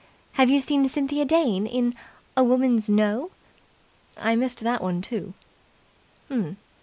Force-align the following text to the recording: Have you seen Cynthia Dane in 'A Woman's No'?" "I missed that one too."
Have 0.31 0.49
you 0.49 0.59
seen 0.61 0.89
Cynthia 0.89 1.25
Dane 1.25 1.67
in 1.67 1.93
'A 2.35 2.43
Woman's 2.43 2.89
No'?" 2.89 3.29
"I 4.17 4.35
missed 4.35 4.61
that 4.61 4.81
one 4.81 4.99
too." 5.03 5.35